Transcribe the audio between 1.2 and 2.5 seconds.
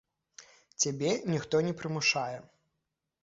ніхто не прымушае.